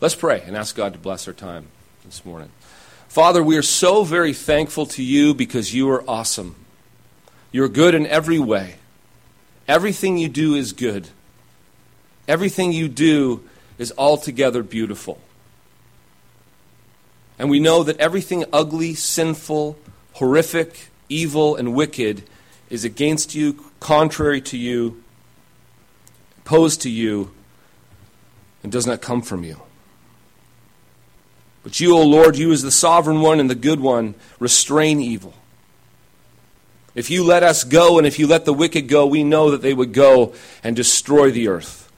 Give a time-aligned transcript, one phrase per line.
[0.00, 1.66] Let's pray and ask God to bless our time
[2.06, 2.50] this morning.
[3.08, 6.56] Father, we are so very thankful to you because you are awesome.
[7.52, 8.76] You're good in every way.
[9.68, 11.08] Everything you do is good.
[12.26, 13.44] Everything you do
[13.76, 15.20] is altogether beautiful.
[17.38, 19.76] And we know that everything ugly, sinful,
[20.14, 22.22] horrific, evil, and wicked
[22.70, 25.02] is against you, contrary to you,
[26.38, 27.32] opposed to you,
[28.62, 29.60] and does not come from you.
[31.62, 35.34] But you, O Lord, you as the sovereign one and the good one, restrain evil.
[36.94, 39.62] If you let us go and if you let the wicked go, we know that
[39.62, 40.34] they would go
[40.64, 41.90] and destroy the earth.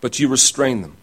[0.00, 0.96] But you restrain them.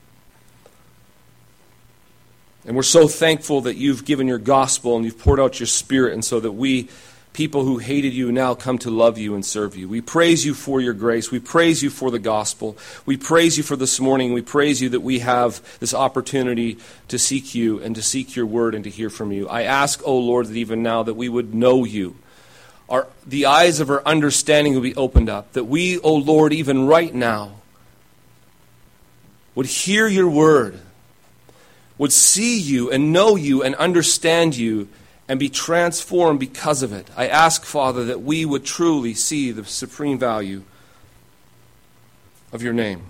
[2.65, 6.13] And we're so thankful that you've given your gospel and you've poured out your spirit,
[6.13, 6.89] and so that we
[7.33, 9.89] people who hated you now come to love you and serve you.
[9.89, 11.31] We praise you for your grace.
[11.31, 12.77] We praise you for the gospel.
[13.07, 14.33] We praise you for this morning.
[14.33, 18.45] We praise you that we have this opportunity to seek you and to seek your
[18.45, 19.49] word and to hear from you.
[19.49, 22.15] I ask, O oh Lord, that even now that we would know you.
[22.87, 25.53] Our, the eyes of our understanding will be opened up.
[25.53, 27.53] That we, O oh Lord, even right now,
[29.55, 30.79] would hear your word,
[31.97, 34.89] would see you and know you and understand you
[35.27, 37.07] and be transformed because of it.
[37.15, 40.63] I ask, Father, that we would truly see the supreme value
[42.51, 43.03] of your name.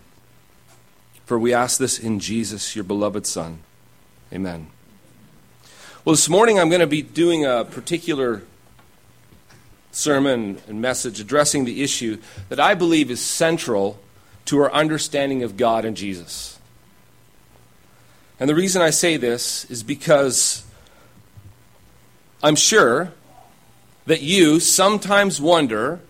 [1.25, 3.59] For we ask this in Jesus, your beloved Son.
[4.31, 4.67] Amen.
[6.05, 8.43] Well, this morning I'm going to be doing a particular
[9.91, 13.99] sermon and message addressing the issue that I believe is central
[14.45, 16.59] to our understanding of God and Jesus.
[18.39, 20.65] And the reason I say this is because
[22.43, 23.13] I'm sure
[24.05, 26.01] that you sometimes wonder,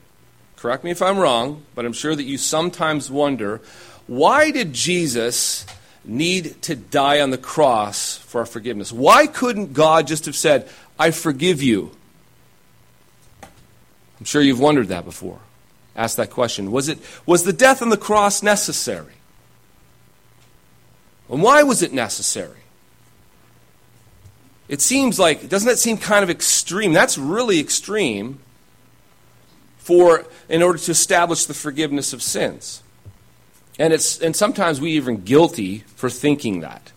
[0.56, 3.62] correct me if I'm wrong, but I'm sure that you sometimes wonder,
[4.08, 5.68] why did Jesus
[6.04, 8.92] need to die on the cross for our forgiveness?
[8.92, 10.68] Why couldn't God just have said,
[10.98, 11.92] I forgive you?
[13.44, 15.40] I'm sure you've wondered that before.
[15.96, 16.72] Ask that question.
[16.72, 19.14] Was, it, was the death on the cross necessary?
[21.30, 22.63] And why was it necessary?
[24.74, 26.94] It seems like, doesn't that seem kind of extreme?
[26.94, 28.40] That's really extreme
[29.78, 32.82] for, in order to establish the forgiveness of sins.
[33.78, 36.92] And, it's, and sometimes we even guilty for thinking that.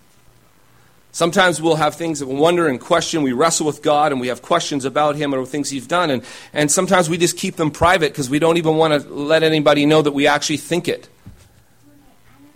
[1.12, 3.22] Sometimes we'll have things that we wonder and question.
[3.22, 6.09] We wrestle with God and we have questions about Him or things He's done.
[6.09, 9.42] And, and sometimes we just keep them private because we don't even want to let
[9.42, 11.10] anybody know that we actually think it.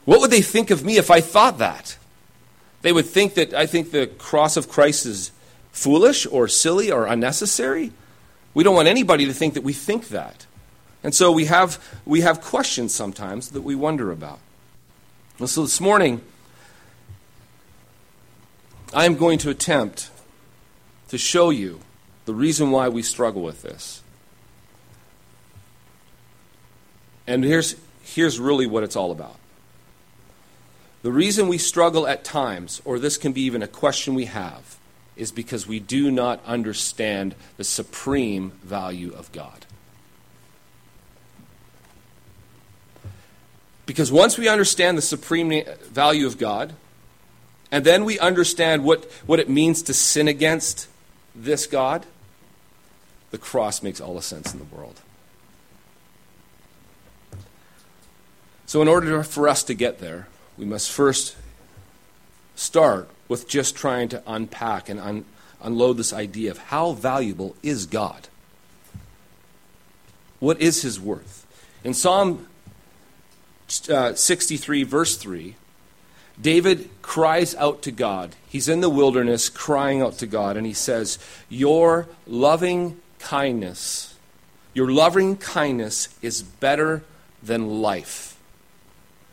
[0.07, 1.99] What would they think of me if I thought that?
[2.83, 5.33] They would think that I think the cross of Christ is
[5.73, 7.93] foolish or silly or unnecessary.
[8.55, 10.47] We don't want anybody to think that we think that.
[11.03, 14.39] And so we have, we have questions sometimes that we wonder about.
[15.39, 16.21] And so this morning,
[18.93, 20.11] I am going to attempt
[21.09, 21.81] to show you
[22.27, 24.03] the reason why we struggle with this.
[27.27, 29.40] And here's, here's really what it's all about.
[31.03, 34.79] The reason we struggle at times, or this can be even a question we have,
[35.17, 39.67] is because we do not understand the supreme value of God.
[43.87, 46.75] Because once we understand the supreme value of God,
[47.73, 50.87] and then we understand what, what it means to sin against
[51.35, 52.07] this God,
[53.31, 55.01] the cross makes all the sense in the world.
[58.67, 60.29] So, in order for us to get there,
[60.61, 61.37] we must first
[62.55, 65.25] start with just trying to unpack and un-
[65.63, 68.29] unload this idea of how valuable is God?
[70.39, 71.47] What is his worth?
[71.83, 72.47] In Psalm
[73.89, 75.57] uh, 63, verse 3,
[76.39, 78.37] David cries out to God.
[78.47, 84.15] He's in the wilderness crying out to God, and he says, Your loving kindness,
[84.75, 87.03] your loving kindness is better
[87.43, 88.30] than life.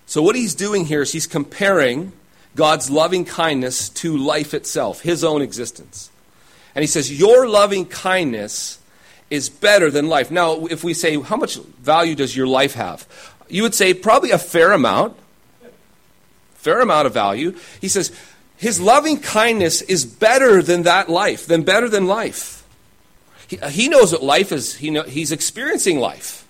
[0.07, 2.13] So, what he's doing here is he's comparing
[2.55, 6.09] God's loving kindness to life itself, his own existence.
[6.73, 8.79] And he says, Your loving kindness
[9.29, 10.31] is better than life.
[10.31, 13.05] Now, if we say, How much value does your life have?
[13.49, 15.17] You would say, Probably a fair amount.
[16.55, 17.57] Fair amount of value.
[17.81, 18.17] He says,
[18.55, 22.65] His loving kindness is better than that life, than better than life.
[23.45, 26.46] He, he knows what life is, he know, he's experiencing life.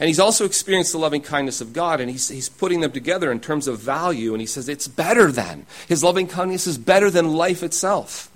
[0.00, 3.30] And he's also experienced the loving kindness of God, and he's, he's putting them together
[3.30, 5.66] in terms of value, and he says it's better than.
[5.88, 8.30] His loving kindness is better than life itself.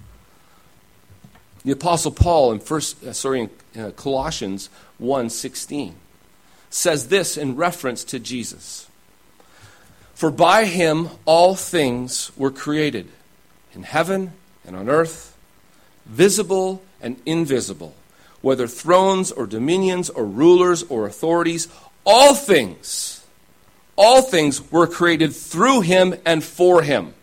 [1.65, 4.69] The Apostle Paul in first, uh, sorry, in uh, Colossians
[5.01, 5.95] 1.16
[6.69, 8.87] says this in reference to Jesus.
[10.13, 13.09] For by him all things were created,
[13.73, 14.33] in heaven
[14.67, 15.35] and on earth,
[16.05, 17.95] visible and invisible,
[18.45, 21.67] whether thrones or dominions or rulers or authorities,
[22.05, 23.25] all things,
[23.97, 27.15] all things were created through him and for him.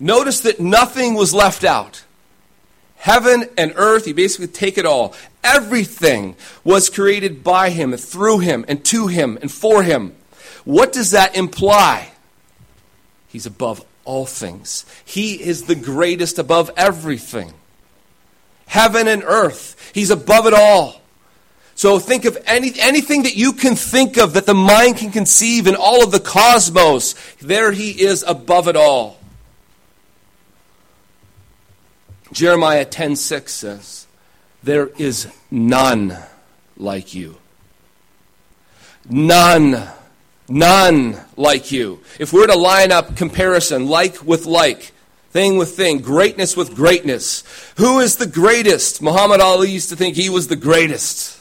[0.00, 2.02] Notice that nothing was left out.
[2.96, 5.14] Heaven and earth, you basically take it all.
[5.44, 6.34] Everything
[6.64, 10.14] was created by him, and through him, and to him, and for him.
[10.64, 12.12] What does that imply?
[13.28, 14.86] He's above all things.
[15.04, 17.52] He is the greatest above everything.
[18.66, 19.75] Heaven and earth.
[19.96, 21.00] He's above it all.
[21.74, 25.66] So think of any, anything that you can think of that the mind can conceive
[25.66, 27.14] in all of the cosmos.
[27.40, 29.18] There he is above it all.
[32.30, 34.06] Jeremiah 10:6 says,
[34.62, 36.18] "There is none
[36.76, 37.38] like you."
[39.08, 39.88] None.
[40.46, 42.00] None like you.
[42.18, 44.92] If we're to line up comparison, like with like,
[45.36, 47.44] thing with thing, greatness with greatness,
[47.76, 49.02] who is the greatest?
[49.02, 51.38] Muhammad Ali used to think he was the greatest.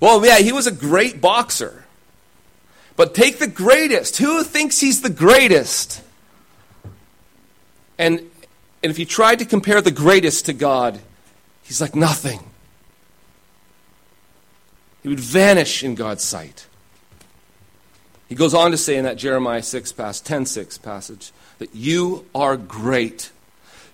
[0.00, 1.84] Well, yeah, he was a great boxer.
[2.96, 4.16] But take the greatest.
[4.16, 6.02] Who thinks he's the greatest?
[7.98, 8.20] And
[8.82, 10.98] and if you tried to compare the greatest to God,
[11.62, 12.40] he's like nothing.
[15.02, 16.66] He would vanish in God's sight.
[18.30, 22.26] He goes on to say in that Jeremiah 6 pass, 10 6 passage that you
[22.34, 23.30] are great.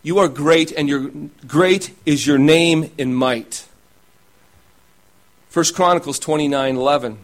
[0.02, 1.10] You are great, and your
[1.46, 3.66] great is your name in might.
[5.52, 7.18] 1 Chronicles 29 11.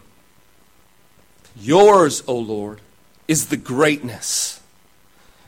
[1.55, 2.79] Yours, O Lord,
[3.27, 4.61] is the greatness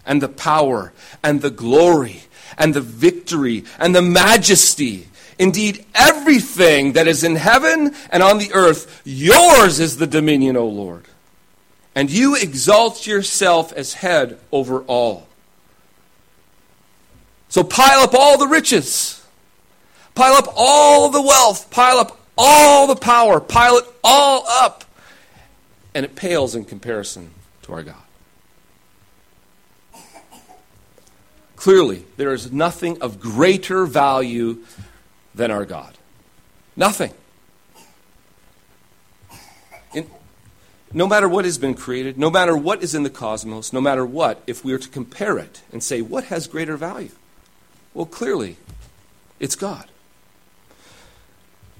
[0.05, 0.91] and the power
[1.23, 2.23] and the glory
[2.57, 5.07] and the victory and the majesty.
[5.39, 10.67] Indeed, everything that is in heaven and on the earth, yours is the dominion, O
[10.67, 11.05] Lord.
[11.95, 15.27] And you exalt yourself as head over all.
[17.49, 19.23] So pile up all the riches,
[20.15, 24.85] pile up all the wealth, pile up all the power, pile it all up,
[25.93, 27.29] and it pales in comparison
[27.63, 27.95] to our God.
[31.55, 34.63] Clearly, there is nothing of greater value
[35.35, 35.97] than our God.
[36.75, 37.13] Nothing.
[40.93, 44.05] No matter what has been created, no matter what is in the cosmos, no matter
[44.05, 47.11] what, if we are to compare it and say, what has greater value?
[47.93, 48.57] Well, clearly,
[49.39, 49.89] it's God.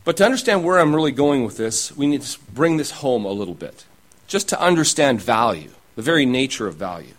[0.04, 3.24] But to understand where I'm really going with this, we need to bring this home
[3.24, 3.86] a little bit.
[4.28, 7.14] Just to understand value, the very nature of value.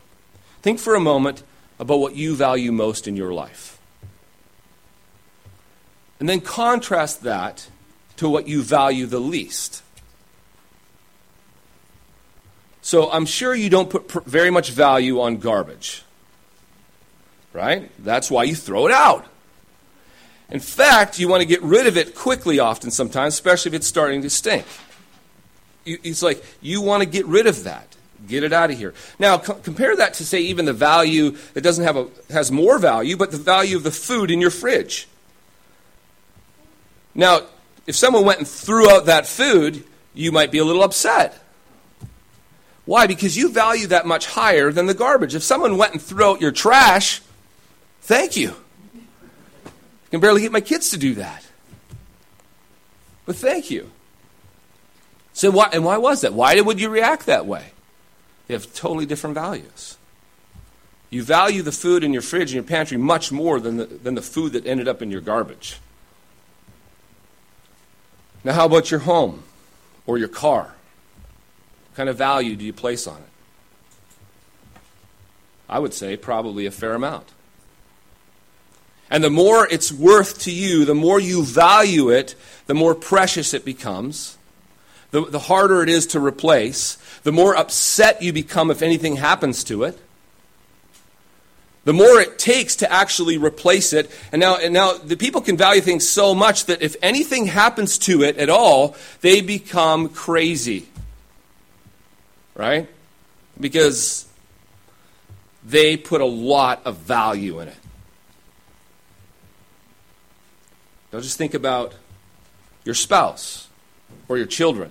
[0.62, 1.42] Think for a moment
[1.78, 3.78] about what you value most in your life.
[6.20, 7.68] And then contrast that
[8.16, 9.82] to what you value the least.
[12.84, 16.02] So I'm sure you don't put very much value on garbage.
[17.54, 17.90] Right?
[18.04, 19.24] That's why you throw it out.
[20.50, 23.86] In fact, you want to get rid of it quickly, often, sometimes, especially if it's
[23.86, 24.66] starting to stink.
[25.86, 27.96] It's like you want to get rid of that.
[28.28, 28.92] Get it out of here.
[29.18, 32.78] Now, co- compare that to, say, even the value that doesn't have a, has more
[32.78, 35.08] value, but the value of the food in your fridge.
[37.14, 37.44] Now,
[37.86, 41.40] if someone went and threw out that food, you might be a little upset.
[42.86, 43.06] Why?
[43.06, 45.34] Because you value that much higher than the garbage.
[45.34, 47.22] If someone went and threw out your trash,
[48.02, 48.54] thank you.
[48.94, 51.44] I can barely get my kids to do that.
[53.26, 53.90] But thank you.
[55.32, 56.34] So why, and why was that?
[56.34, 57.72] Why would you react that way?
[58.46, 59.96] They have totally different values.
[61.10, 64.14] You value the food in your fridge and your pantry much more than the, than
[64.14, 65.78] the food that ended up in your garbage.
[68.42, 69.44] Now, how about your home
[70.06, 70.73] or your car?
[71.94, 73.28] Kind of value do you place on it?
[75.68, 77.30] I would say probably a fair amount.
[79.10, 82.34] And the more it's worth to you, the more you value it,
[82.66, 84.38] the more precious it becomes,
[85.10, 89.62] the, the harder it is to replace, the more upset you become if anything happens
[89.64, 89.98] to it.
[91.84, 94.10] The more it takes to actually replace it.
[94.32, 97.98] And now, and now the people can value things so much that if anything happens
[97.98, 100.88] to it at all, they become crazy.
[102.54, 102.88] Right?
[103.58, 104.26] Because
[105.64, 107.76] they put a lot of value in it.
[111.12, 111.94] Now just think about
[112.84, 113.68] your spouse
[114.28, 114.90] or your children.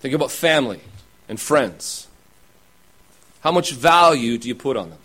[0.00, 0.80] Think about family
[1.28, 2.06] and friends.
[3.40, 4.98] How much value do you put on them?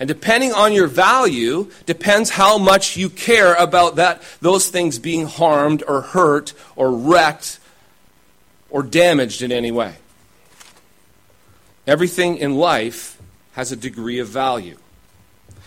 [0.00, 5.26] And depending on your value, depends how much you care about that, those things being
[5.26, 7.59] harmed or hurt or wrecked
[8.70, 9.96] or damaged in any way.
[11.86, 13.20] Everything in life
[13.52, 14.76] has a degree of value.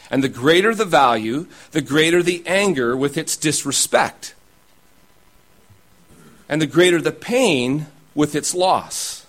[0.09, 4.35] And the greater the value, the greater the anger with its disrespect.
[6.47, 9.25] And the greater the pain with its loss.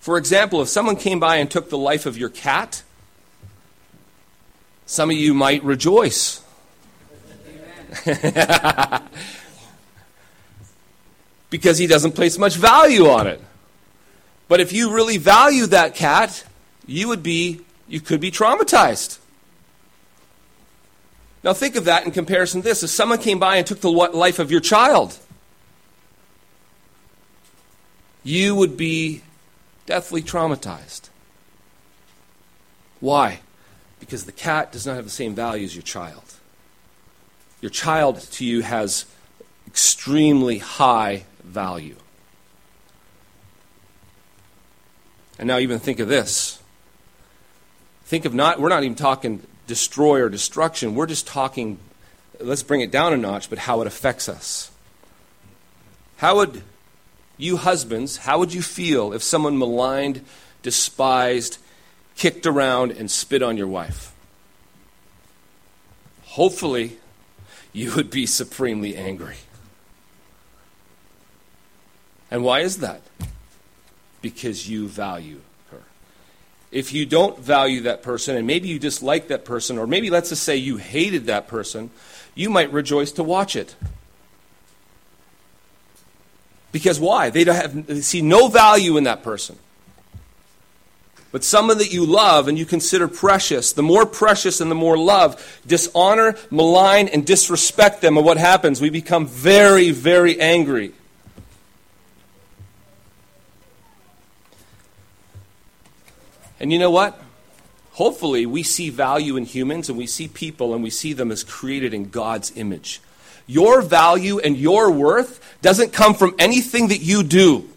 [0.00, 2.82] For example, if someone came by and took the life of your cat,
[4.84, 6.42] some of you might rejoice.
[11.52, 13.38] because he doesn't place much value on it.
[14.48, 16.44] But if you really value that cat,
[16.86, 19.18] you would be you could be traumatized.
[21.44, 22.82] Now think of that in comparison to this.
[22.82, 25.18] If someone came by and took the life of your child,
[28.24, 29.20] you would be
[29.84, 31.10] deathly traumatized.
[33.00, 33.40] Why?
[34.00, 36.36] Because the cat does not have the same value as your child.
[37.60, 39.04] Your child to you has
[39.66, 41.96] extremely high value.
[45.38, 46.60] And now, even think of this.
[48.04, 50.94] Think of not, we're not even talking destroy or destruction.
[50.94, 51.78] We're just talking,
[52.38, 54.70] let's bring it down a notch, but how it affects us.
[56.16, 56.62] How would
[57.36, 60.24] you husbands, how would you feel if someone maligned,
[60.62, 61.58] despised,
[62.16, 64.12] kicked around, and spit on your wife?
[66.24, 66.98] Hopefully,
[67.72, 69.36] you would be supremely angry.
[72.32, 73.02] And why is that?
[74.22, 75.82] Because you value her.
[76.70, 80.30] If you don't value that person, and maybe you dislike that person, or maybe let's
[80.30, 81.90] just say you hated that person,
[82.34, 83.76] you might rejoice to watch it.
[86.72, 87.28] Because why?
[87.28, 89.58] They, don't have, they see no value in that person.
[91.32, 94.96] But someone that you love and you consider precious, the more precious and the more
[94.96, 98.16] love, dishonor, malign, and disrespect them.
[98.16, 98.80] And what happens?
[98.80, 100.94] We become very, very angry.
[106.62, 107.20] And you know what?
[107.90, 111.44] Hopefully, we see value in humans and we see people and we see them as
[111.44, 113.02] created in God's image.
[113.46, 117.68] Your value and your worth doesn't come from anything that you do.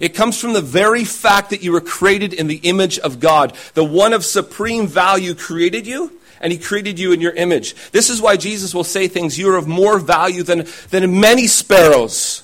[0.00, 3.56] It comes from the very fact that you were created in the image of God.
[3.74, 7.76] The one of supreme value created you, and he created you in your image.
[7.92, 11.46] This is why Jesus will say things, you are of more value than, than many
[11.46, 12.42] sparrows.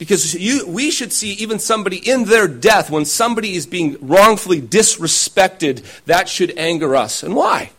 [0.00, 4.60] Because you, we should see even somebody in their death, when somebody is being wrongfully
[4.60, 7.22] disrespected, that should anger us.
[7.22, 7.70] And why?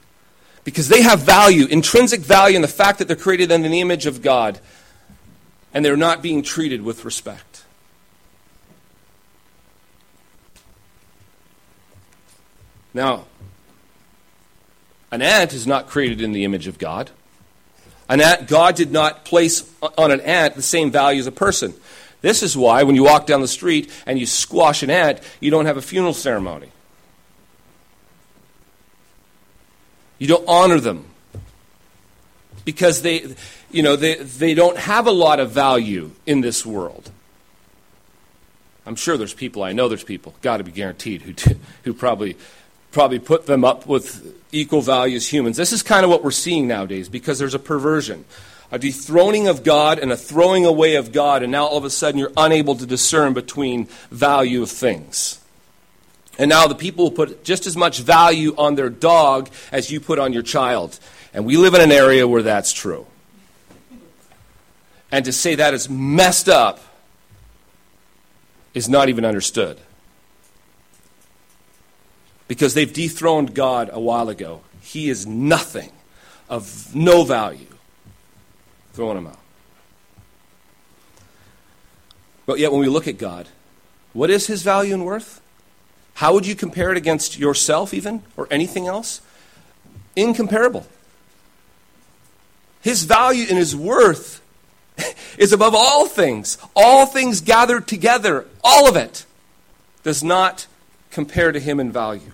[0.63, 4.05] because they have value, intrinsic value in the fact that they're created in the image
[4.05, 4.59] of God
[5.73, 7.63] and they're not being treated with respect.
[12.93, 13.25] Now,
[15.11, 17.09] an ant is not created in the image of God.
[18.09, 21.73] An ant, God did not place on an ant the same value as a person.
[22.21, 25.49] This is why when you walk down the street and you squash an ant, you
[25.51, 26.69] don't have a funeral ceremony.
[30.19, 31.05] You don't honor them
[32.63, 33.35] because they,
[33.71, 37.09] you know, they, they don't have a lot of value in this world.
[38.85, 41.33] I'm sure there's people, I know there's people, got to be guaranteed, who,
[41.83, 42.37] who probably,
[42.91, 45.57] probably put them up with equal value as humans.
[45.57, 48.25] This is kind of what we're seeing nowadays because there's a perversion,
[48.71, 51.89] a dethroning of God and a throwing away of God, and now all of a
[51.89, 55.39] sudden you're unable to discern between value of things.
[56.37, 59.99] And now the people will put just as much value on their dog as you
[59.99, 60.99] put on your child.
[61.33, 63.05] And we live in an area where that's true.
[65.11, 66.79] And to say that is messed up
[68.73, 69.77] is not even understood.
[72.47, 74.61] Because they've dethroned God a while ago.
[74.81, 75.91] He is nothing,
[76.49, 77.70] of no value.
[78.93, 79.39] Throwing them out.
[82.45, 83.47] But yet, when we look at God,
[84.13, 85.41] what is his value and worth?
[86.15, 89.21] How would you compare it against yourself, even, or anything else?
[90.15, 90.85] Incomparable.
[92.81, 94.41] His value and his worth
[95.37, 96.57] is above all things.
[96.75, 99.25] All things gathered together, all of it,
[100.03, 100.67] does not
[101.11, 102.31] compare to him in value.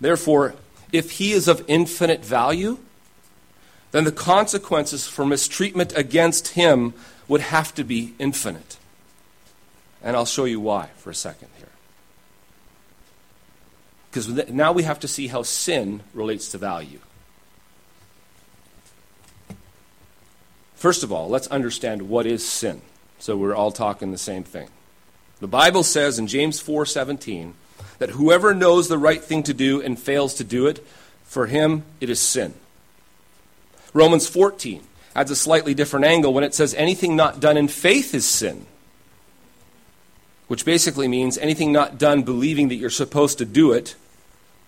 [0.00, 0.54] Therefore,
[0.92, 2.78] if he is of infinite value,
[3.92, 6.94] then the consequences for mistreatment against him
[7.26, 8.78] would have to be infinite.
[10.02, 11.68] And I'll show you why for a second here.
[14.10, 17.00] Because now we have to see how sin relates to value.
[20.74, 22.82] First of all, let's understand what is sin.
[23.18, 24.68] So we're all talking the same thing.
[25.40, 27.54] The Bible says in James 4:17
[27.98, 30.84] that whoever knows the right thing to do and fails to do it,
[31.24, 32.54] for him it is sin.
[33.92, 34.82] Romans 14
[35.14, 38.66] adds a slightly different angle when it says anything not done in faith is sin.
[40.46, 43.96] Which basically means anything not done believing that you're supposed to do it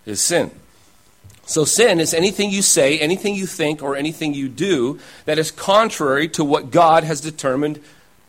[0.05, 0.51] is sin.
[1.47, 5.51] So, sin is anything you say, anything you think, or anything you do that is
[5.51, 7.81] contrary to what God has determined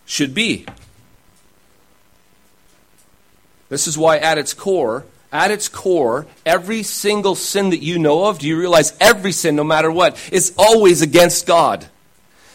[0.06, 0.66] should be.
[3.70, 8.26] This is why, at its core, at its core, every single sin that you know
[8.26, 11.88] of, do you realize every sin, no matter what, is always against God?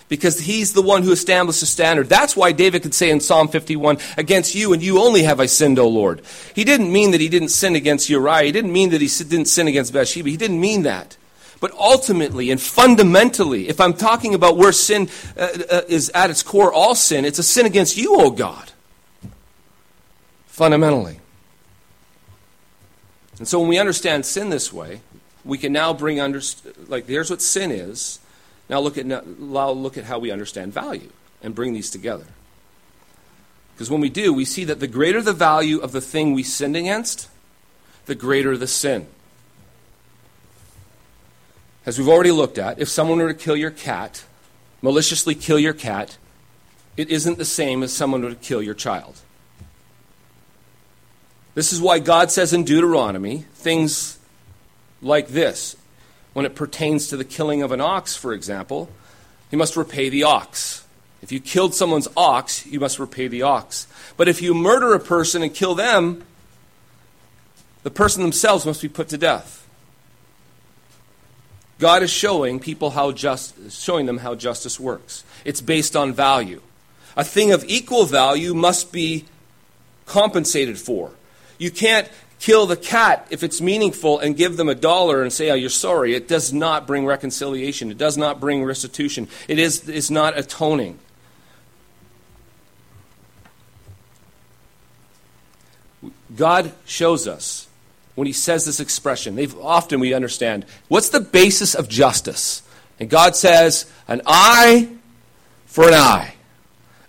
[0.09, 2.09] Because he's the one who established the standard.
[2.09, 5.47] That's why David could say in Psalm 51, Against you and you only have I
[5.47, 6.23] sinned, O Lord.
[6.55, 8.45] He didn't mean that he didn't sin against Uriah.
[8.45, 10.29] He didn't mean that he didn't sin against Bathsheba.
[10.29, 11.17] He didn't mean that.
[11.59, 16.43] But ultimately and fundamentally, if I'm talking about where sin uh, uh, is at its
[16.43, 18.71] core, all sin, it's a sin against you, O God.
[20.47, 21.21] Fundamentally.
[23.39, 25.01] And so when we understand sin this way,
[25.45, 26.41] we can now bring under
[26.89, 28.19] like here's what sin is.
[28.69, 31.11] Now look at now look at how we understand value
[31.43, 32.27] and bring these together.
[33.75, 36.43] Because when we do, we see that the greater the value of the thing we
[36.43, 37.29] sinned against,
[38.07, 39.07] the greater the sin.
[41.85, 44.25] As we've already looked at, if someone were to kill your cat,
[44.81, 46.17] maliciously kill your cat,
[46.97, 49.21] it isn't the same as someone were to kill your child.
[51.57, 54.19] This is why God says in Deuteronomy things
[55.01, 55.75] like this.
[56.35, 58.91] When it pertains to the killing of an ox, for example,
[59.51, 60.85] he must repay the ox.
[61.23, 63.87] If you killed someone's ox, you must repay the ox.
[64.19, 66.27] But if you murder a person and kill them,
[67.85, 69.67] the person themselves must be put to death.
[71.79, 75.25] God is showing people how just showing them how justice works.
[75.43, 76.61] It's based on value.
[77.17, 79.25] A thing of equal value must be
[80.05, 81.13] compensated for.
[81.59, 82.09] You can't
[82.39, 85.71] kill the cat if it's meaningful and give them a dollar and say, oh, you're
[85.71, 86.15] sorry.
[86.15, 87.91] It does not bring reconciliation.
[87.91, 89.29] It does not bring restitution.
[89.49, 90.99] It is, is not atoning.
[96.35, 97.67] God shows us
[98.15, 99.37] when he says this expression.
[99.37, 102.63] They've, often we understand what's the basis of justice?
[103.01, 104.89] And God says, an eye
[105.67, 106.35] for an eye,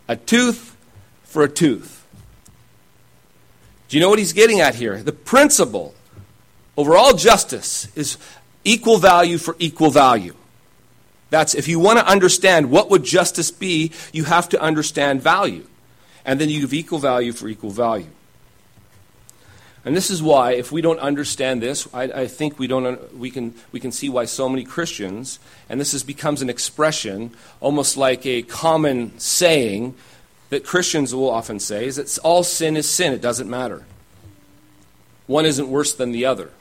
[0.07, 0.75] a tooth
[1.23, 1.96] for a tooth.
[3.87, 5.01] Do you know what he's getting at here?
[5.01, 5.95] The principle
[6.75, 8.17] over all justice is
[8.63, 10.35] equal value for equal value.
[11.29, 15.67] That's if you want to understand what would justice be, you have to understand value.
[16.25, 18.07] And then you give equal value for equal value.
[19.85, 23.31] And this is why, if we don't understand this, I, I, think we, don't, we,
[23.31, 27.95] can, we can see why so many Christians, and this is, becomes an expression, almost
[27.95, 29.95] like a common saying,
[30.49, 33.13] that Christians will often say is that all sin is sin.
[33.13, 33.85] It doesn't matter.
[35.25, 36.51] One isn't worse than the other.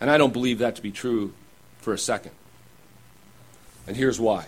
[0.00, 1.32] And I don't believe that to be true
[1.80, 2.32] for a second.
[3.86, 4.46] And here's why.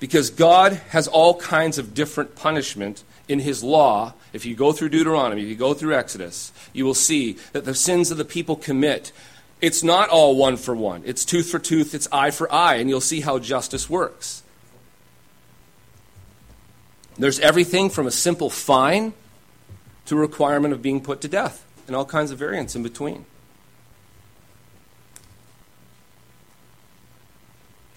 [0.00, 4.14] Because God has all kinds of different punishment in His law.
[4.32, 7.74] If you go through Deuteronomy, if you go through Exodus, you will see that the
[7.74, 9.12] sins of the people commit,
[9.60, 11.02] it's not all one for one.
[11.06, 14.41] It's tooth for tooth, it's eye for eye, and you'll see how justice works.
[17.18, 19.12] There's everything from a simple fine
[20.06, 23.24] to a requirement of being put to death, and all kinds of variants in between.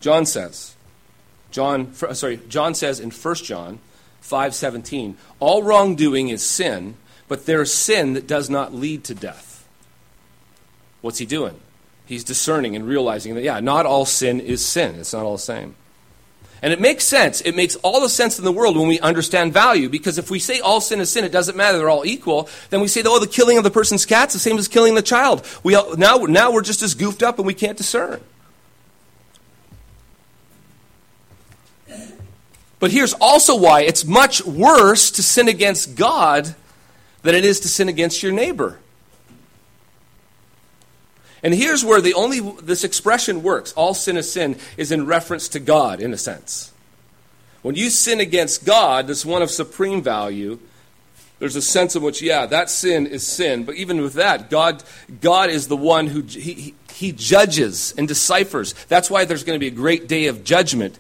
[0.02, 0.76] John says,
[1.50, 3.80] John, uh, sorry, John says in 1 John
[4.22, 6.96] 5:17, all wrongdoing is sin,
[7.28, 9.68] but there is sin that does not lead to death.
[11.02, 11.60] What's he doing?
[12.06, 14.96] He's discerning and realizing that yeah, not all sin is sin.
[14.96, 15.76] It's not all the same.
[16.66, 17.42] And it makes sense.
[17.42, 19.88] It makes all the sense in the world when we understand value.
[19.88, 22.82] Because if we say all sin is sin, it doesn't matter, they're all equal, then
[22.82, 25.46] we say, oh, the killing of the person's cat's the same as killing the child.
[25.62, 28.20] We all, now, now we're just as goofed up and we can't discern.
[32.80, 36.56] But here's also why it's much worse to sin against God
[37.22, 38.80] than it is to sin against your neighbor.
[41.46, 43.72] And here's where the only this expression works.
[43.74, 46.74] All sin is sin is in reference to God in a sense.
[47.62, 50.58] When you sin against God, that's one of supreme value.
[51.38, 53.64] There's a sense in which, yeah, that sin is sin.
[53.64, 54.84] But even with that, God,
[55.22, 58.74] God is the one who he, he judges and deciphers.
[58.88, 60.98] That's why there's going to be a great day of judgment.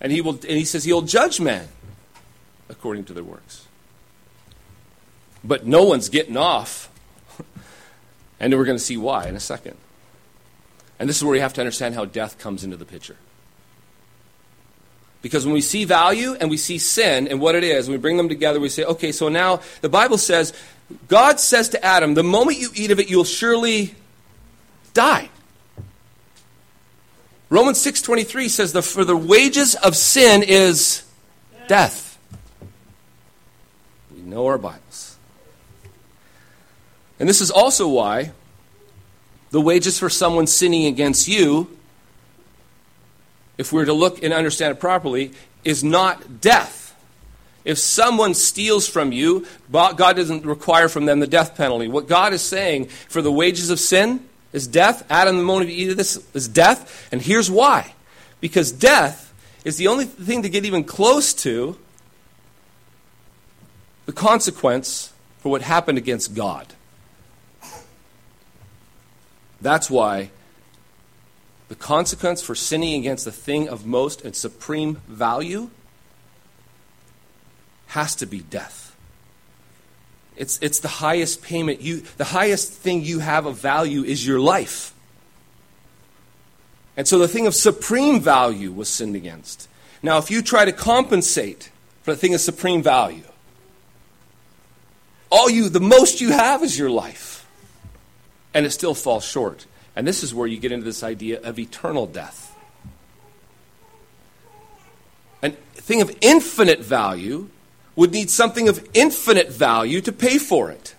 [0.00, 1.68] And he, will, and he says he'll judge man
[2.70, 3.66] according to their works.
[5.44, 6.88] But no one's getting off
[8.42, 9.76] and we're going to see why in a second.
[10.98, 13.16] And this is where we have to understand how death comes into the picture.
[15.22, 18.00] Because when we see value and we see sin and what it is, and we
[18.00, 20.52] bring them together, we say, okay, so now the Bible says,
[21.06, 23.94] God says to Adam, the moment you eat of it, you'll surely
[24.92, 25.30] die.
[27.48, 31.04] Romans 6:23 says the for the wages of sin is
[31.68, 32.18] death.
[34.14, 35.11] We know our Bibles.
[37.22, 38.32] And this is also why
[39.52, 41.70] the wages for someone sinning against you
[43.56, 45.30] if we were to look and understand it properly
[45.62, 47.00] is not death.
[47.64, 51.86] If someone steals from you, God doesn't require from them the death penalty.
[51.86, 55.06] What God is saying for the wages of sin is death.
[55.08, 57.08] Adam, and the moment you eat of this, is death.
[57.12, 57.94] And here's why.
[58.40, 59.32] Because death
[59.64, 61.78] is the only thing to get even close to
[64.06, 66.66] the consequence for what happened against God.
[69.62, 70.30] That's why
[71.68, 75.70] the consequence for sinning against the thing of most and supreme value
[77.86, 78.94] has to be death.
[80.36, 84.40] It's, it's the highest payment you, the highest thing you have of value is your
[84.40, 84.92] life.
[86.96, 89.68] And so the thing of supreme value was sinned against.
[90.02, 91.70] Now, if you try to compensate
[92.02, 93.22] for the thing of supreme value,
[95.30, 97.31] all you, the most you have is your life.
[98.54, 99.66] And it still falls short.
[99.94, 102.56] And this is where you get into this idea of eternal death.
[105.42, 107.48] A thing of infinite value
[107.96, 110.94] would need something of infinite value to pay for it.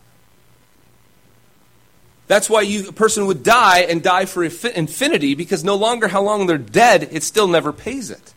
[2.27, 6.21] That's why you, a person would die and die for infinity because no longer how
[6.21, 8.33] long they're dead, it still never pays it.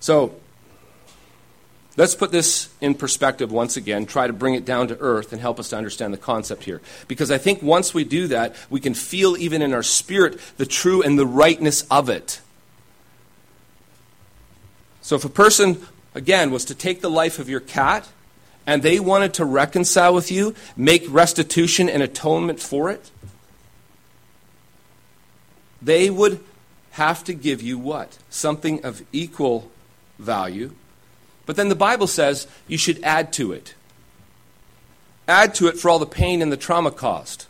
[0.00, 0.34] So,
[1.96, 5.40] let's put this in perspective once again, try to bring it down to earth and
[5.40, 6.80] help us to understand the concept here.
[7.08, 10.66] Because I think once we do that, we can feel even in our spirit the
[10.66, 12.40] true and the rightness of it.
[15.02, 18.08] So if a person, again, was to take the life of your cat
[18.66, 23.10] and they wanted to reconcile with you, make restitution and atonement for it,
[25.82, 26.40] they would
[26.92, 28.16] have to give you what?
[28.30, 29.70] Something of equal
[30.18, 30.72] value.
[31.46, 33.74] But then the Bible says you should add to it.
[35.26, 37.46] Add to it for all the pain and the trauma caused.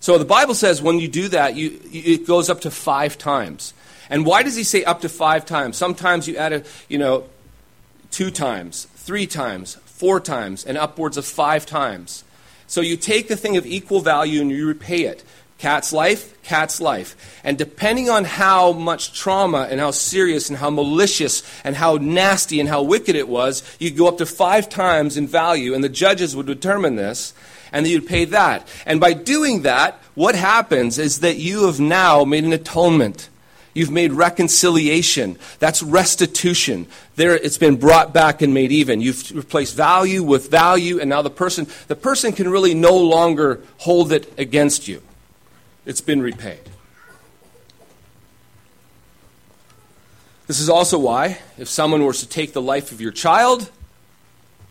[0.00, 3.74] So the Bible says when you do that, you, it goes up to five times.
[4.08, 5.76] And why does he say up to five times?
[5.76, 7.24] Sometimes you add a, you know,
[8.10, 12.24] two times, three times, four times, and upwards of five times.
[12.66, 15.24] So you take the thing of equal value and you repay it.
[15.58, 17.40] Cat's life, cat's life.
[17.42, 22.60] And depending on how much trauma and how serious and how malicious and how nasty
[22.60, 25.88] and how wicked it was, you'd go up to five times in value, and the
[25.88, 27.32] judges would determine this,
[27.72, 28.68] and then you'd pay that.
[28.84, 33.30] And by doing that, what happens is that you have now made an atonement.
[33.72, 35.38] You've made reconciliation.
[35.58, 36.86] That's restitution.
[37.16, 39.00] There, it's been brought back and made even.
[39.00, 43.62] You've replaced value with value, and now the person, the person can really no longer
[43.78, 45.02] hold it against you.
[45.86, 46.60] It's been repaid.
[50.48, 53.70] This is also why, if someone were to take the life of your child,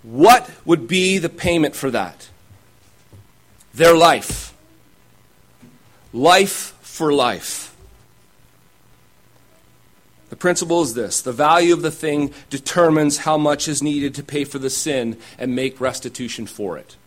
[0.04, 2.30] what would be the payment for that?
[3.74, 4.54] Their life.
[6.14, 7.76] Life for life.
[10.30, 14.24] The principle is this the value of the thing determines how much is needed to
[14.24, 16.98] pay for the sin and make restitution for it.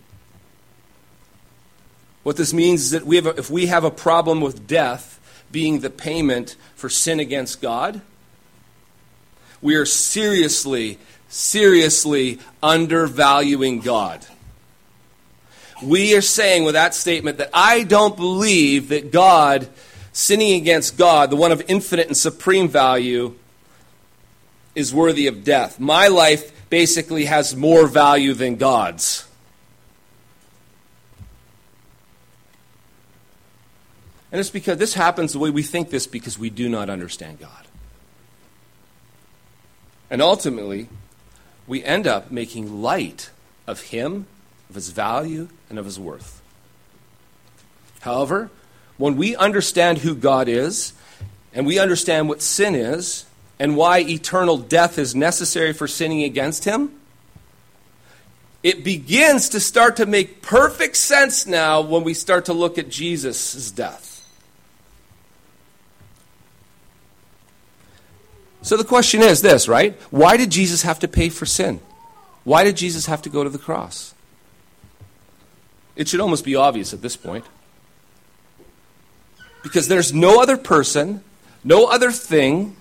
[2.23, 5.81] What this means is that we a, if we have a problem with death being
[5.81, 8.01] the payment for sin against God,
[9.63, 14.27] we are seriously, seriously undervaluing God.
[15.83, 19.69] We are saying with that statement that I don't believe that God
[20.19, 23.37] sinning against God, the one of infinite and supreme value,
[24.75, 25.79] is worthy of death.
[25.79, 29.28] My life basically has more value than God's.
[34.31, 37.41] And it's because this happens the way we think this because we do not understand
[37.41, 37.67] God.
[40.11, 40.89] And ultimately,
[41.67, 43.31] we end up making light
[43.67, 44.27] of Him,
[44.69, 46.41] of His value, and of His worth.
[48.01, 48.51] However,
[48.97, 50.93] when we understand who God is,
[51.55, 53.27] and we understand what sin is,
[53.59, 56.93] and why eternal death is necessary for sinning against Him,
[58.63, 62.89] it begins to start to make perfect sense now when we start to look at
[62.89, 64.08] Jesus' death.
[68.63, 69.95] So the question is this, right?
[70.11, 71.81] Why did Jesus have to pay for sin?
[72.45, 74.15] Why did Jesus have to go to the cross?
[75.97, 77.45] It should almost be obvious at this point.
[79.63, 81.23] Because there's no other person,
[81.65, 82.77] no other thing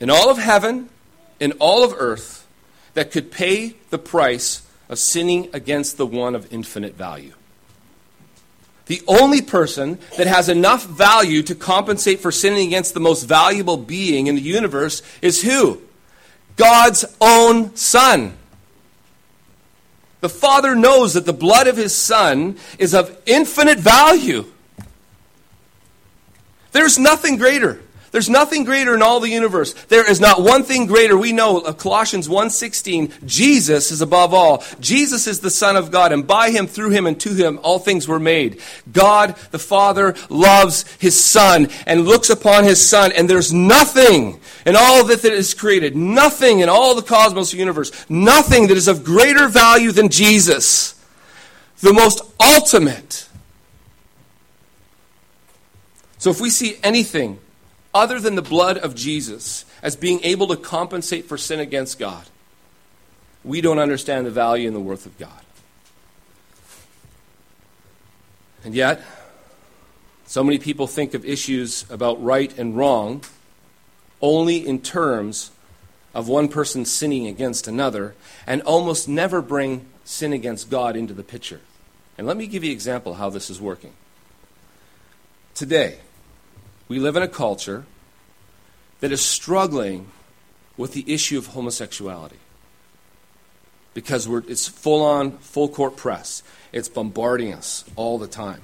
[0.00, 0.88] in all of heaven,
[1.40, 2.46] in all of earth,
[2.94, 7.34] that could pay the price of sinning against the one of infinite value.
[8.86, 13.76] The only person that has enough value to compensate for sinning against the most valuable
[13.76, 15.82] being in the universe is who?
[16.56, 18.36] God's own Son.
[20.20, 24.46] The Father knows that the blood of His Son is of infinite value.
[26.72, 27.80] There's nothing greater.
[28.16, 29.74] There's nothing greater in all the universe.
[29.88, 31.18] There is not one thing greater.
[31.18, 34.64] We know of Colossians 1:16, Jesus is above all.
[34.80, 37.78] Jesus is the Son of God, and by him, through him, and to him all
[37.78, 38.62] things were made.
[38.90, 44.76] God the Father loves his Son and looks upon his Son, and there's nothing in
[44.76, 49.46] all that is created, nothing in all the cosmos universe, nothing that is of greater
[49.46, 50.94] value than Jesus.
[51.82, 53.26] The most ultimate.
[56.16, 57.40] So if we see anything
[57.96, 62.26] other than the blood of Jesus as being able to compensate for sin against God,
[63.42, 65.30] we don't understand the value and the worth of God.
[68.64, 69.00] And yet,
[70.26, 73.22] so many people think of issues about right and wrong
[74.20, 75.52] only in terms
[76.12, 78.14] of one person sinning against another
[78.46, 81.60] and almost never bring sin against God into the picture.
[82.18, 83.92] And let me give you an example of how this is working.
[85.54, 85.98] Today,
[86.88, 87.84] we live in a culture
[89.00, 90.08] that is struggling
[90.76, 92.38] with the issue of homosexuality
[93.94, 96.42] because it's full on, full court press.
[96.70, 98.60] It's bombarding us all the time.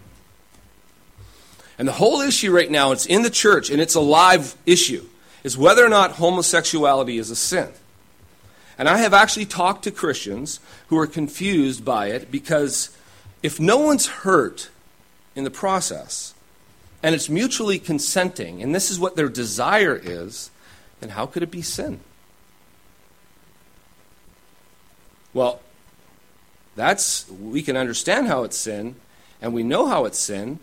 [1.78, 5.06] And the whole issue right now, it's in the church and it's a live issue,
[5.42, 7.70] is whether or not homosexuality is a sin.
[8.78, 12.96] And I have actually talked to Christians who are confused by it because
[13.42, 14.68] if no one's hurt
[15.34, 16.34] in the process,
[17.02, 20.50] and it's mutually consenting, and this is what their desire is,
[21.00, 22.00] then how could it be sin?
[25.34, 25.60] Well,
[26.76, 28.96] that's we can understand how it's sin,
[29.40, 30.58] and we know how it's sin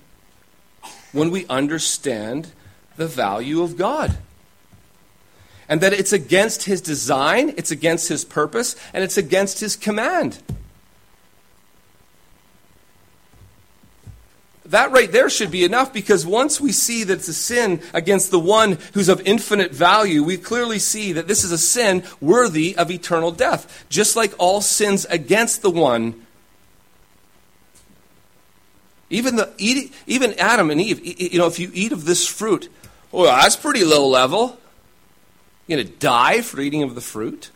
[1.12, 2.52] when we understand
[2.98, 4.18] the value of God.
[5.68, 10.42] And that it's against his design, it's against his purpose, and it's against his command.
[14.70, 18.32] That right there should be enough because once we see that it's a sin against
[18.32, 22.76] the one who's of infinite value, we clearly see that this is a sin worthy
[22.76, 23.86] of eternal death.
[23.90, 26.26] Just like all sins against the one.
[29.10, 32.70] Even, the, even Adam and Eve, you know, if you eat of this fruit,
[33.12, 34.60] well, that's pretty low level.
[35.66, 37.50] You're going to die for eating of the fruit?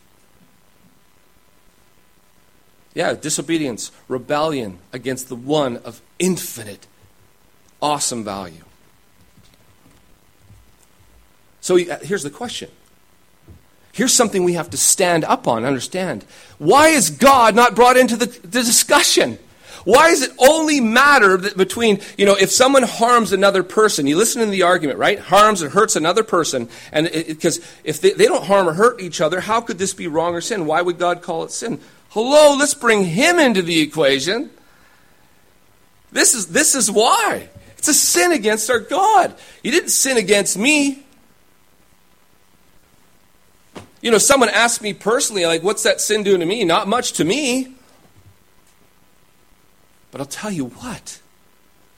[2.92, 6.88] Yeah, disobedience, rebellion against the one of infinite
[7.84, 8.64] awesome value.
[11.60, 12.70] So uh, here's the question.
[13.92, 16.24] Here's something we have to stand up on, understand.
[16.58, 19.38] Why is God not brought into the, the discussion?
[19.84, 24.16] Why does it only matter that between, you know, if someone harms another person, you
[24.16, 25.18] listen to the argument, right?
[25.18, 29.20] Harms or hurts another person, and because if they, they don't harm or hurt each
[29.20, 30.64] other, how could this be wrong or sin?
[30.64, 31.80] Why would God call it sin?
[32.08, 34.48] Hello, let's bring him into the equation.
[36.12, 37.50] This is, this is why.
[37.84, 39.34] It's a sin against our God.
[39.62, 41.04] You didn't sin against me.
[44.00, 46.64] You know, someone asked me personally, like, what's that sin doing to me?
[46.64, 47.74] Not much to me.
[50.10, 51.20] But I'll tell you what.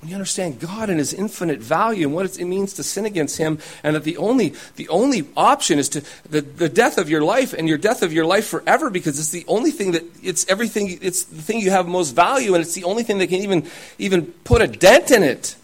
[0.01, 3.39] When you understand God and His infinite value and what it means to sin against
[3.39, 7.23] Him, and that the only, the only option is to the, the death of your
[7.23, 10.45] life and your death of your life forever, because it's the only thing that it's
[10.49, 10.99] everything.
[11.01, 13.71] It's the thing you have most value, and it's the only thing that can even
[13.99, 15.55] even put a dent in it.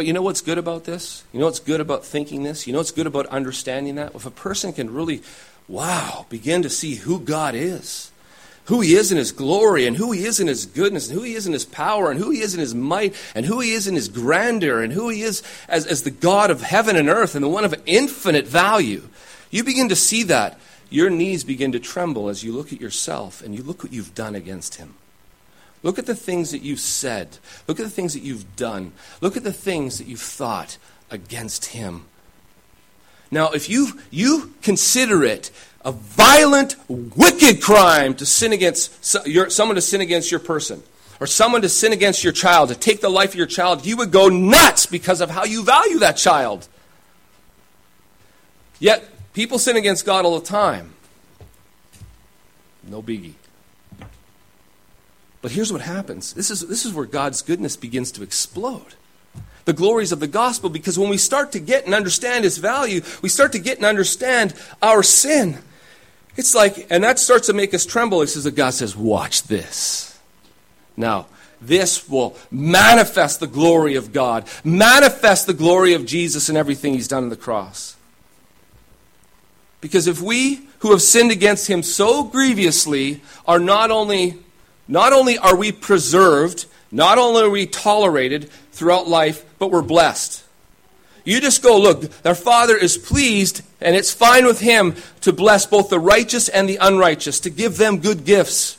[0.00, 1.24] But you know what's good about this?
[1.30, 2.66] You know what's good about thinking this?
[2.66, 4.14] You know what's good about understanding that?
[4.14, 5.20] If a person can really,
[5.68, 8.10] wow, begin to see who God is,
[8.64, 11.22] who He is in His glory, and who He is in His goodness, and who
[11.22, 13.72] He is in His power, and who He is in His might, and who He
[13.72, 17.10] is in His grandeur, and who He is as, as the God of heaven and
[17.10, 19.06] earth, and the one of infinite value,
[19.50, 20.58] you begin to see that.
[20.88, 24.14] Your knees begin to tremble as you look at yourself and you look what you've
[24.14, 24.94] done against Him.
[25.82, 27.38] Look at the things that you've said.
[27.66, 28.92] Look at the things that you've done.
[29.20, 30.76] Look at the things that you've thought
[31.10, 32.04] against him.
[33.30, 35.50] Now, if you, you consider it
[35.84, 40.82] a violent, wicked crime to sin against your, someone to sin against your person,
[41.20, 43.96] or someone to sin against your child, to take the life of your child, you
[43.96, 46.68] would go nuts because of how you value that child.
[48.78, 50.94] Yet, people sin against God all the time.
[52.86, 53.34] No biggie.
[55.42, 58.94] But here's what happens this is, this is where God's goodness begins to explode.
[59.66, 63.02] The glories of the gospel, because when we start to get and understand its value,
[63.22, 65.58] we start to get and understand our sin.
[66.36, 68.20] It's like, and that starts to make us tremble.
[68.20, 70.18] He says that God says, Watch this.
[70.96, 71.26] Now,
[71.60, 77.08] this will manifest the glory of God, manifest the glory of Jesus and everything he's
[77.08, 77.96] done on the cross.
[79.80, 84.38] Because if we who have sinned against him so grievously are not only
[84.90, 90.44] not only are we preserved, not only are we tolerated throughout life, but we're blessed.
[91.24, 95.64] You just go, look, our Father is pleased, and it's fine with Him to bless
[95.64, 98.78] both the righteous and the unrighteous, to give them good gifts.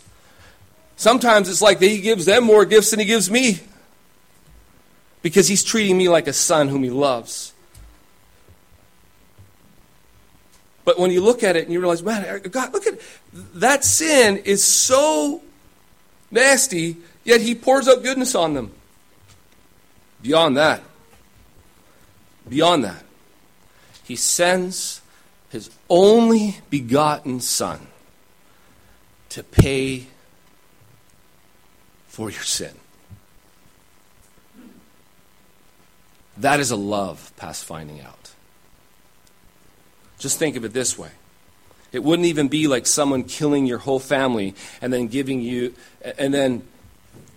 [0.97, 3.61] Sometimes it's like He gives them more gifts than He gives me
[5.21, 7.53] because He's treating me like a son whom He loves.
[10.83, 12.99] But when you look at it and you realize, man, God, look at
[13.31, 15.41] that sin is so
[16.31, 18.71] nasty, yet he pours out goodness on them.
[20.21, 20.81] Beyond that,
[22.47, 23.03] beyond that,
[24.03, 25.01] he sends
[25.49, 27.87] his only begotten Son
[29.29, 30.07] to pay
[32.07, 32.73] for your sin.
[36.37, 38.33] That is a love past finding out.
[40.19, 41.11] Just think of it this way
[41.91, 45.73] it wouldn't even be like someone killing your whole family and then giving you,
[46.17, 46.63] and then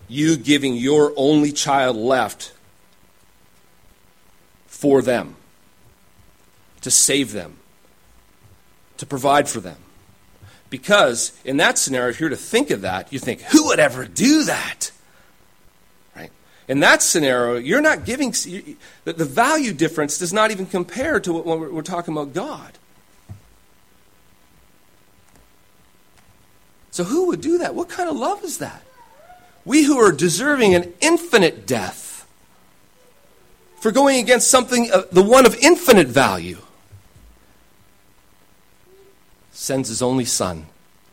[0.08, 2.52] you giving your only child left
[4.66, 5.34] for them,
[6.82, 7.56] to save them,
[8.98, 9.76] to provide for them.
[10.70, 14.04] Because in that scenario, if you're to think of that, you think, who would ever
[14.04, 14.90] do that?
[16.16, 16.30] Right?
[16.68, 21.72] In that scenario, you're not giving, the value difference does not even compare to what
[21.72, 22.72] we're talking about God.
[26.94, 27.74] So, who would do that?
[27.74, 28.80] What kind of love is that?
[29.64, 32.24] We who are deserving an infinite death
[33.80, 36.58] for going against something, the one of infinite value,
[39.50, 40.66] sends his only son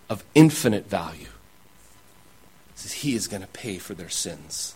[0.08, 1.30] of infinite value.
[2.76, 4.76] Says he is going to pay for their sins.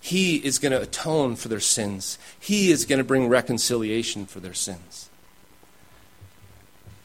[0.00, 2.16] He is going to atone for their sins.
[2.40, 5.10] He is going to bring reconciliation for their sins.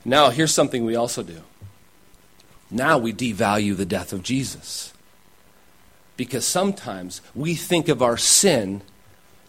[0.06, 1.44] Now, here's something we also do
[2.72, 4.94] now we devalue the death of Jesus.
[6.18, 8.82] Because sometimes we think of our sin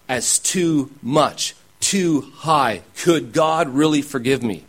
[0.09, 2.83] as too much, too high.
[2.97, 4.65] Could God really forgive me?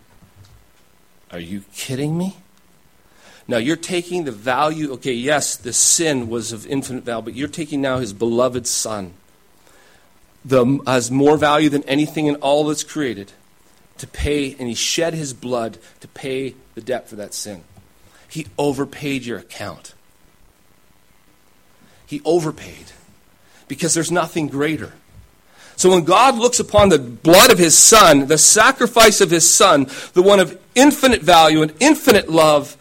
[1.31, 2.37] Are you kidding me?
[3.47, 7.47] Now you're taking the value, okay, yes, the sin was of infinite value, but you're
[7.47, 9.13] taking now his beloved son,
[10.43, 13.31] the, has more value than anything in all that's created,
[13.97, 17.63] to pay, and he shed his blood to pay the debt for that sin.
[18.31, 19.93] He overpaid your account.
[22.05, 22.93] He overpaid
[23.67, 24.93] because there's nothing greater.
[25.75, 29.87] So when God looks upon the blood of his son, the sacrifice of his son,
[30.13, 32.77] the one of infinite value and infinite love,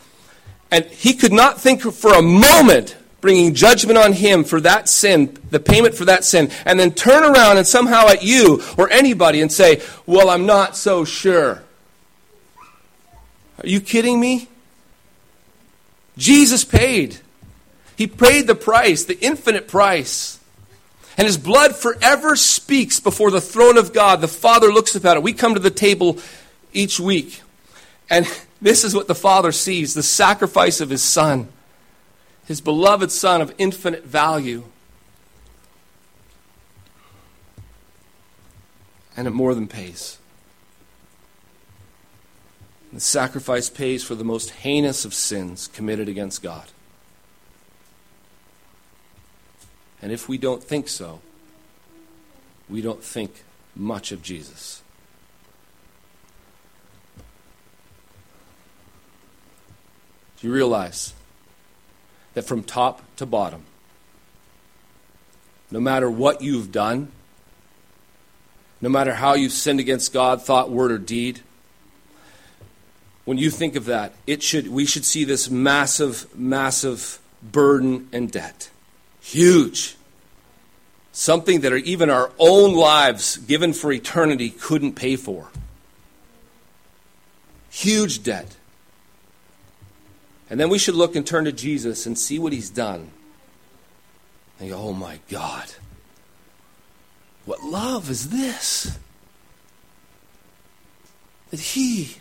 [0.70, 5.36] and he could not think for a moment bringing judgment on him for that sin,
[5.50, 9.40] the payment for that sin, and then turn around and somehow at you or anybody
[9.40, 11.64] and say, Well, I'm not so sure.
[13.58, 14.49] Are you kidding me?
[16.16, 17.18] Jesus paid.
[17.96, 20.40] He paid the price, the infinite price.
[21.16, 24.20] And his blood forever speaks before the throne of God.
[24.20, 25.22] The Father looks at it.
[25.22, 26.18] We come to the table
[26.72, 27.42] each week.
[28.08, 28.26] And
[28.62, 31.48] this is what the Father sees the sacrifice of his Son,
[32.46, 34.64] his beloved Son of infinite value.
[39.16, 40.19] And it more than pays.
[42.92, 46.68] The sacrifice pays for the most heinous of sins committed against God.
[50.02, 51.20] And if we don't think so,
[52.68, 53.44] we don't think
[53.76, 54.82] much of Jesus.
[60.40, 61.12] Do you realize
[62.34, 63.64] that from top to bottom,
[65.70, 67.12] no matter what you've done,
[68.80, 71.40] no matter how you've sinned against God, thought, word, or deed,
[73.30, 78.28] when you think of that, it should, we should see this massive, massive burden and
[78.28, 78.70] debt.
[79.20, 79.94] Huge.
[81.12, 85.46] Something that even our own lives, given for eternity, couldn't pay for.
[87.70, 88.56] Huge debt.
[90.50, 93.12] And then we should look and turn to Jesus and see what he's done.
[94.58, 95.70] And go, oh my God,
[97.44, 98.98] what love is this?
[101.52, 102.16] That he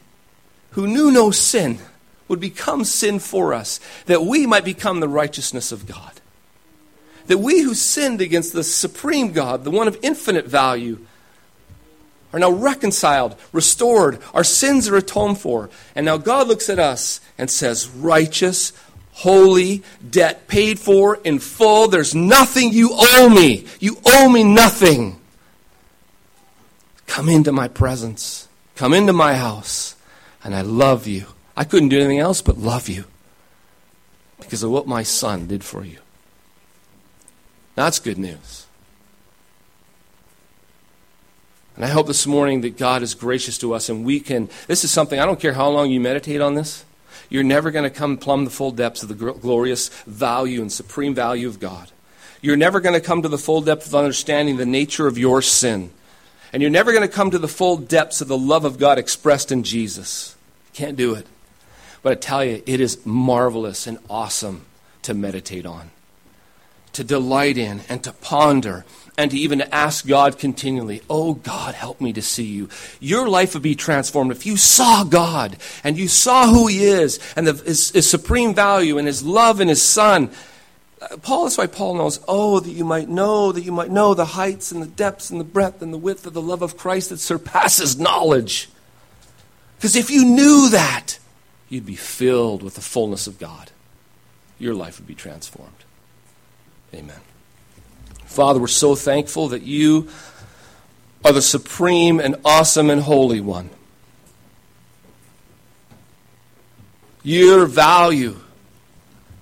[0.71, 1.79] who knew no sin
[2.27, 6.13] would become sin for us, that we might become the righteousness of God.
[7.27, 11.05] That we who sinned against the supreme God, the one of infinite value,
[12.31, 14.19] are now reconciled, restored.
[14.33, 15.69] Our sins are atoned for.
[15.95, 18.71] And now God looks at us and says, righteous,
[19.13, 21.87] holy, debt paid for in full.
[21.87, 23.65] There's nothing you owe me.
[23.79, 25.19] You owe me nothing.
[27.07, 28.47] Come into my presence.
[28.75, 29.95] Come into my house.
[30.43, 31.25] And I love you.
[31.55, 33.05] I couldn't do anything else but love you
[34.39, 35.97] because of what my son did for you.
[37.75, 38.65] That's good news.
[41.75, 44.49] And I hope this morning that God is gracious to us and we can.
[44.67, 46.83] This is something, I don't care how long you meditate on this,
[47.29, 51.15] you're never going to come plumb the full depths of the glorious value and supreme
[51.15, 51.89] value of God.
[52.41, 55.41] You're never going to come to the full depth of understanding the nature of your
[55.41, 55.91] sin.
[56.51, 58.97] And you're never going to come to the full depths of the love of God
[58.97, 60.35] expressed in Jesus.
[60.73, 61.27] Can't do it.
[62.01, 64.65] But I tell you, it is marvelous and awesome
[65.01, 65.91] to meditate on,
[66.93, 68.85] to delight in, and to ponder
[69.19, 72.69] and to even ask God continually, Oh God, help me to see you.
[73.01, 77.19] Your life would be transformed if you saw God and you saw who He is
[77.35, 80.31] and the, his, his supreme value and His love and His Son.
[81.21, 84.25] Paul, that's why Paul knows, oh, that you might know, that you might know the
[84.25, 87.09] heights and the depths and the breadth and the width of the love of Christ
[87.09, 88.69] that surpasses knowledge.
[89.77, 91.19] Because if you knew that,
[91.69, 93.71] you'd be filled with the fullness of God.
[94.57, 95.71] Your life would be transformed.
[96.93, 97.21] Amen.
[98.25, 100.09] Father, we're so thankful that you
[101.23, 103.69] are the supreme and awesome and holy one.
[107.23, 108.39] Your value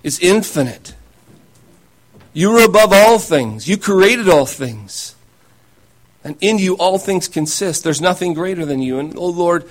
[0.03, 0.93] is infinite.
[2.37, 3.67] You are above all things.
[3.67, 5.15] You created all things.
[6.23, 7.83] And in you, all things consist.
[7.83, 8.99] There's nothing greater than you.
[8.99, 9.67] And, oh Lord,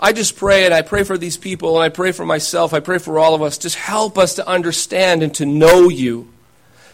[0.00, 2.80] I just pray, and I pray for these people, and I pray for myself, I
[2.80, 3.58] pray for all of us.
[3.58, 6.30] Just help us to understand and to know you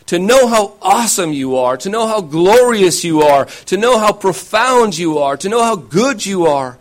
[0.07, 4.13] to know how awesome you are, to know how glorious you are, to know how
[4.13, 6.77] profound you are, to know how good you are.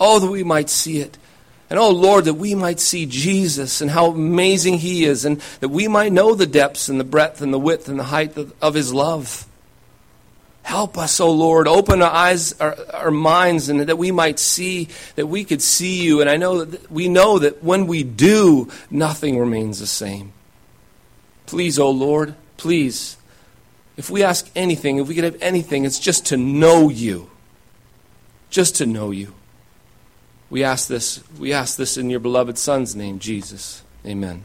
[0.00, 1.18] Oh, that we might see it.
[1.72, 5.70] And oh, Lord, that we might see Jesus and how amazing He is, and that
[5.70, 8.74] we might know the depths and the breadth and the width and the height of,
[8.74, 9.46] His love.
[10.62, 11.66] Help us, O oh Lord.
[11.66, 16.04] Open our eyes, our, our, minds, and that we might see, that we could see
[16.04, 16.20] you.
[16.20, 20.32] And I know that we know that when we do, nothing remains the same.
[21.46, 23.16] Please, O oh Lord, Please,
[23.96, 27.28] if we ask anything, if we could have anything, it's just to know you.
[28.50, 29.34] Just to know you.
[30.52, 33.82] We ask this, we ask this in your beloved Son's name, Jesus.
[34.04, 34.44] Amen.